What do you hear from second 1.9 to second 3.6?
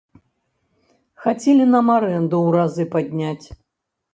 арэнду ў разы падняць.